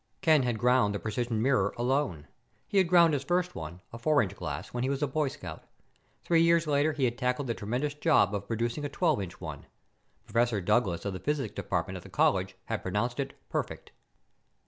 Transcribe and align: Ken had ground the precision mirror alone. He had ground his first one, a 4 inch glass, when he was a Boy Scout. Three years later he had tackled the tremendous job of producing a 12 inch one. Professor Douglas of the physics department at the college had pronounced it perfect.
Ken 0.21 0.41
had 0.41 0.57
ground 0.57 0.95
the 0.95 0.99
precision 0.99 1.39
mirror 1.43 1.75
alone. 1.77 2.27
He 2.67 2.79
had 2.79 2.87
ground 2.87 3.13
his 3.13 3.23
first 3.23 3.53
one, 3.53 3.81
a 3.93 3.99
4 3.99 4.23
inch 4.23 4.35
glass, 4.35 4.69
when 4.73 4.81
he 4.83 4.89
was 4.89 5.03
a 5.03 5.07
Boy 5.07 5.27
Scout. 5.27 5.63
Three 6.23 6.41
years 6.41 6.65
later 6.65 6.93
he 6.93 7.05
had 7.05 7.19
tackled 7.19 7.45
the 7.45 7.53
tremendous 7.53 7.93
job 7.93 8.33
of 8.33 8.47
producing 8.47 8.83
a 8.83 8.89
12 8.89 9.21
inch 9.21 9.39
one. 9.39 9.67
Professor 10.25 10.59
Douglas 10.59 11.05
of 11.05 11.13
the 11.13 11.19
physics 11.19 11.53
department 11.53 11.97
at 11.97 12.01
the 12.01 12.09
college 12.09 12.55
had 12.65 12.81
pronounced 12.81 13.19
it 13.19 13.35
perfect. 13.47 13.91